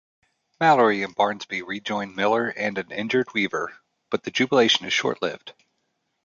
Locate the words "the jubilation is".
4.23-4.93